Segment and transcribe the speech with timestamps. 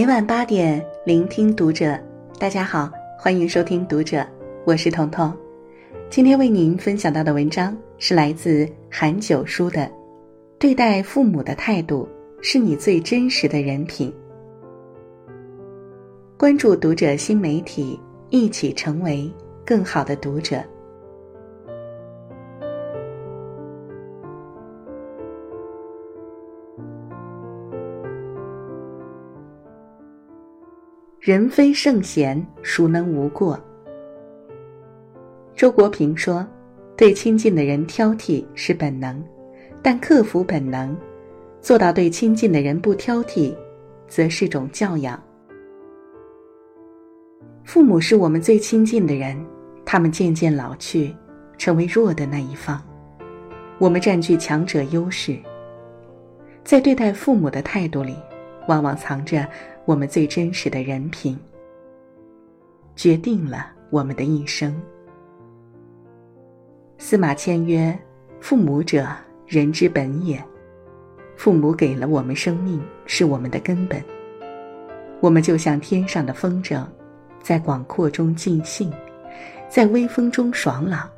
[0.00, 1.94] 每晚八点，聆听读者。
[2.38, 4.26] 大家好，欢迎收听读者，
[4.64, 5.30] 我是彤彤。
[6.08, 9.82] 今天为您分享到的文章是来自韩九叔的
[10.58, 12.08] 《对待父母的态度
[12.40, 14.10] 是你最真实的人品》。
[16.38, 19.30] 关注读者新媒体，一起成为
[19.66, 20.64] 更好的读者。
[31.20, 33.62] 人非圣贤，孰能无过？
[35.54, 36.48] 周国平说
[36.96, 39.22] ：“对亲近的人挑剔是本能，
[39.82, 40.96] 但克服本能，
[41.60, 43.54] 做到对亲近的人不挑剔，
[44.08, 45.22] 则是种教养。”
[47.64, 49.38] 父母是我们最亲近的人，
[49.84, 51.14] 他们渐渐老去，
[51.58, 52.82] 成为弱的那一方，
[53.78, 55.36] 我们占据强者优势。
[56.64, 58.16] 在对待父母的态度里，
[58.68, 59.46] 往往藏着。
[59.84, 61.38] 我们最真实的人品，
[62.94, 64.80] 决定了我们的一生。
[66.98, 67.98] 司马迁曰
[68.40, 69.08] ：“父母者，
[69.46, 70.42] 人之本也。
[71.34, 74.04] 父母给了我们生命，是我们的根本。
[75.20, 76.84] 我们就像天上的风筝，
[77.42, 78.92] 在广阔中尽兴，
[79.68, 81.08] 在微风中爽朗。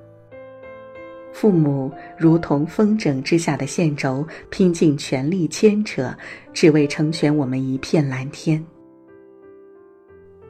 [1.33, 6.14] 父母如同风筝之下的线轴，拼尽全力牵扯。”
[6.52, 8.62] 只为成全我们一片蓝天。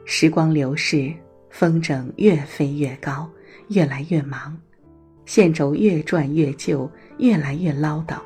[0.03, 1.13] 时光流逝，
[1.49, 3.29] 风筝越飞越高，
[3.69, 4.57] 越来越忙，
[5.25, 8.17] 线轴越转越旧，越来越唠叨。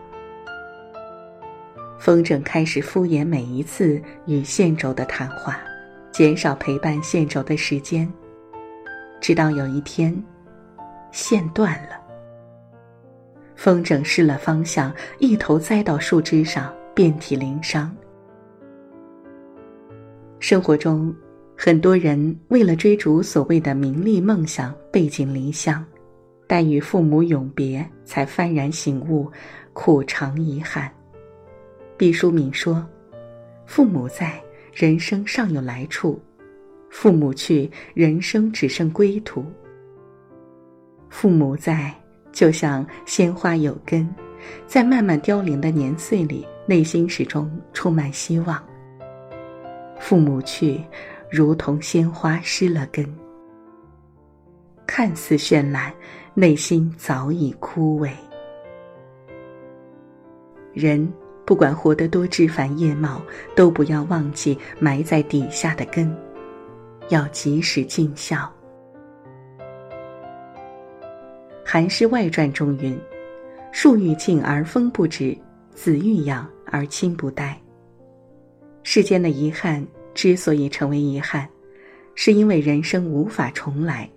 [1.99, 5.59] 风筝开始敷衍每一次与线轴的谈话，
[6.11, 8.11] 减少陪伴线轴的时间，
[9.21, 10.19] 直到有一天，
[11.11, 11.96] 线断了，
[13.57, 16.73] 风筝失了方向，一头栽到树枝上。
[16.97, 17.95] 遍体鳞伤。
[20.39, 21.15] 生活中，
[21.55, 25.85] 很多人为了追逐所谓的名利梦想，背井离乡，
[26.47, 29.31] 待与父母永别，才幡然醒悟，
[29.73, 30.91] 苦尝遗憾。
[31.97, 32.83] 毕淑敏说
[33.67, 34.41] ：“父母在，
[34.73, 36.19] 人生尚有来处；
[36.89, 39.45] 父母去，人生只剩归途。
[41.09, 41.93] 父母在，
[42.31, 44.07] 就像鲜花有根，
[44.65, 48.61] 在慢慢凋零的年岁里。”内心始终充满希望。
[49.97, 50.83] 父母去，
[51.31, 53.07] 如同鲜花失了根，
[54.85, 55.93] 看似绚烂，
[56.33, 58.09] 内心早已枯萎。
[60.73, 61.09] 人
[61.45, 63.21] 不管活得多枝繁叶茂，
[63.55, 66.13] 都不要忘记埋在底下的根，
[67.07, 68.39] 要及时尽孝。
[71.77, 72.99] 《韩诗外传》中云
[73.71, 75.37] ：“树欲静而风不止，
[75.75, 77.55] 子欲养。”而亲不待。
[78.81, 81.47] 世间的遗憾之所以成为遗憾，
[82.15, 84.09] 是因为人生无法重来。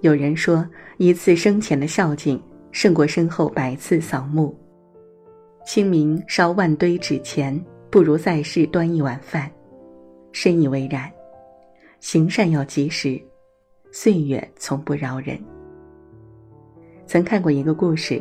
[0.00, 2.42] 有人说，一次生前的孝敬
[2.72, 4.52] 胜过身后百次扫墓。
[5.64, 9.48] 清明烧万堆纸钱，不如在世端一碗饭。
[10.32, 11.08] 深以为然。
[12.00, 13.22] 行善要及时，
[13.96, 15.38] 岁月从不饶人。
[17.06, 18.20] 曾看过一个故事。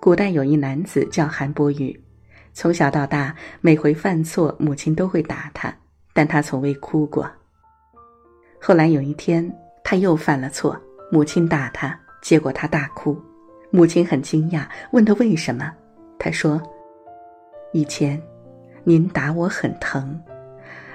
[0.00, 1.96] 古代有一男子叫韩伯宇，
[2.52, 5.72] 从小到大，每回犯错，母亲都会打他，
[6.12, 7.30] 但他从未哭过。
[8.60, 9.48] 后来有一天，
[9.84, 10.76] 他又犯了错，
[11.12, 13.16] 母亲打他，结果他大哭。
[13.70, 15.72] 母亲很惊讶，问他为什么。
[16.18, 16.60] 他说
[17.72, 18.20] ：“以前，
[18.82, 20.20] 您打我很疼，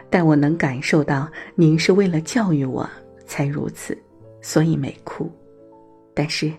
[0.10, 2.88] 但我能感受到您是为了教育我
[3.32, 3.98] 才如此，
[4.42, 5.32] 所以没哭。
[6.14, 6.52] 但是。”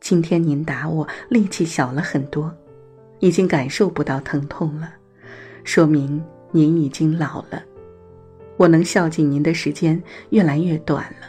[0.00, 2.56] 今天您打我，力气小了很多，
[3.18, 4.94] 已经感受不到疼痛了，
[5.64, 7.60] 说明您已经老了。
[8.56, 11.26] 我能孝敬您的时间越来越短了，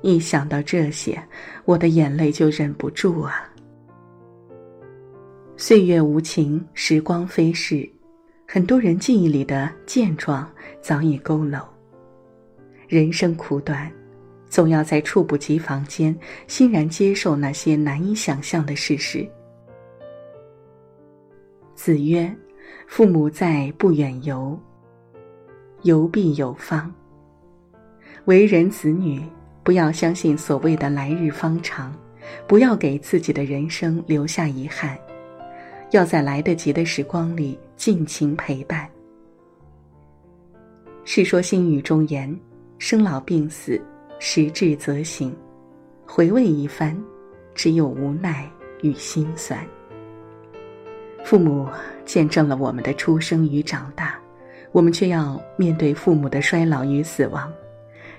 [0.00, 1.22] 一想到这些，
[1.66, 3.46] 我的眼泪就忍不住啊。
[5.58, 7.86] 岁月无情，时光飞逝，
[8.46, 10.50] 很多人记忆里的健壮
[10.80, 11.62] 早已佝偻。
[12.88, 13.92] 人生苦短。
[14.48, 16.16] 总要在猝不及防间，
[16.46, 19.28] 欣然接受那些难以想象的事实。
[21.74, 22.34] 子曰
[22.88, 24.58] ：“父母在，不远游。
[25.82, 26.92] 游必有方。”
[28.24, 29.22] 为人子女，
[29.62, 31.94] 不要相信所谓的来日方长，
[32.46, 34.98] 不要给自己的人生留下遗憾，
[35.92, 38.88] 要在来得及的时光里尽情陪伴。
[41.04, 42.38] 《世说新语》中言
[42.78, 43.80] ：“生老病死。”
[44.18, 45.34] 时至则醒，
[46.04, 46.96] 回味一番，
[47.54, 48.50] 只有无奈
[48.82, 49.58] 与心酸。
[51.24, 51.68] 父母
[52.04, 54.18] 见证了我们的出生与长大，
[54.72, 57.52] 我们却要面对父母的衰老与死亡，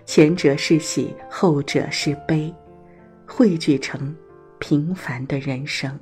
[0.06, 2.54] 前者是喜，后者是悲，
[3.26, 4.16] 汇聚成
[4.60, 6.00] 平凡的人生。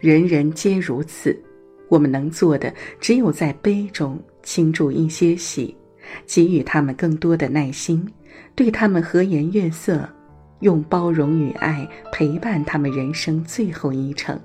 [0.00, 1.36] 人人皆如此，
[1.88, 5.76] 我们能做的只有在悲中倾注一些喜，
[6.26, 8.06] 给予他们更多的耐心，
[8.54, 10.08] 对他们和颜悦色，
[10.60, 14.38] 用包容与爱陪伴他们人生最后一程。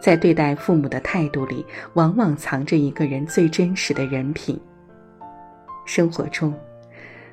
[0.00, 4.58] 在对待父母的态度里，往往藏着一个人最真实的人品。
[5.84, 6.54] 生活中，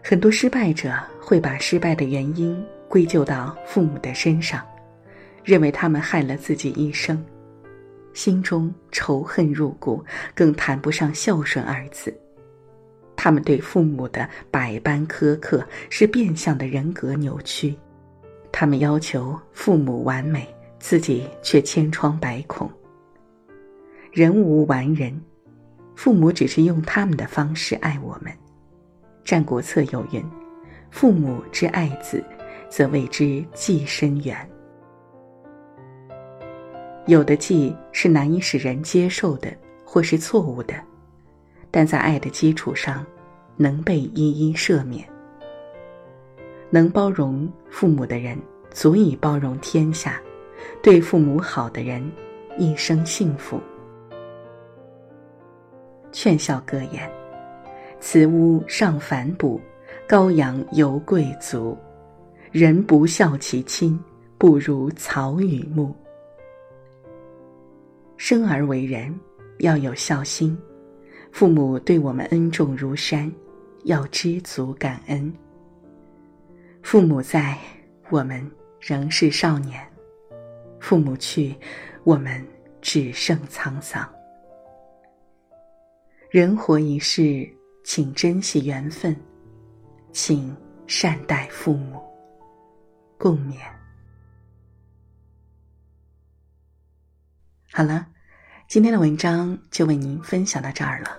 [0.04, 4.62] 很多失败者会把失败的原因归咎到父母的身上，
[5.44, 7.24] 认为他们害了自己一生，
[8.14, 10.04] 心中仇恨入骨，
[10.36, 12.14] 更谈不上孝顺二字。
[13.28, 17.76] 他们对父母的百般苛刻，是变相的人格扭曲。
[18.54, 20.48] 他们要求父母完美。
[20.80, 22.72] 自己却千疮百孔。
[24.14, 25.22] 人无完人，
[25.96, 28.32] 父母只是用他们的方式爱我们。
[29.26, 30.24] 《战国策》有云
[30.90, 32.24] ：“父母之爱子，
[32.70, 34.38] 则为之计深远。”
[37.08, 39.52] 有的计是难以使人接受的，
[39.84, 40.76] 或是错误的，
[41.70, 43.06] 但在爱的基础上，
[43.58, 45.06] 能被一一赦免。
[46.70, 48.38] 能包容父母的人，
[48.72, 50.22] 足以包容天下。
[50.82, 52.10] 对父母好的人，
[52.58, 53.60] 一生幸福。
[56.12, 57.10] 劝孝格言：
[58.00, 59.60] 慈屋尚反哺，
[60.08, 61.78] 羔羊犹贵族。
[62.52, 64.00] 人不孝其亲，
[64.38, 65.94] 不如草与木。
[68.18, 69.14] 生而为人，
[69.60, 70.58] 要有孝心。
[71.32, 73.32] 父母对我们恩重如山，
[73.84, 75.34] 要知足感恩。
[76.82, 77.58] 父母在，
[78.10, 79.86] 我们仍是少年。
[80.80, 81.56] 父母去，
[82.04, 82.46] 我们
[82.82, 84.08] 只剩沧桑。
[86.30, 87.50] 人活一世，
[87.84, 89.16] 请珍惜缘分，
[90.12, 92.02] 请善待父母。
[93.18, 93.56] 共勉。
[97.72, 98.08] 好了，
[98.68, 101.18] 今天的文章就为您分享到这儿了。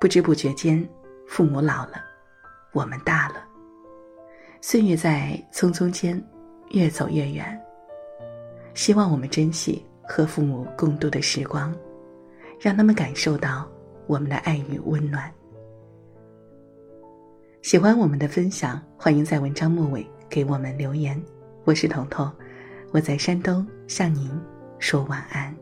[0.00, 0.86] 不知不觉间，
[1.30, 2.04] 父母老了，
[2.72, 3.36] 我们大了，
[4.60, 6.20] 岁月在匆匆间
[6.70, 7.58] 越走越远。
[8.74, 11.72] 希望我们珍惜和父母共度的时光，
[12.58, 13.70] 让他们感受到
[14.08, 15.32] 我们的爱与温暖。
[17.62, 21.22] 喜欢我们的分享，欢迎在文章末尾给我们留言。
[21.62, 22.28] 我是彤彤，
[22.90, 24.28] 我在山东向您
[24.80, 25.54] 说晚安。